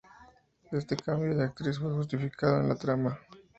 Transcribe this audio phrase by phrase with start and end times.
[0.71, 3.19] Este cambio de actriz fue justificado en la trama.